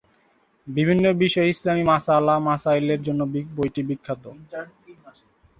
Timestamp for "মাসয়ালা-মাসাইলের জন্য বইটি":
1.91-3.81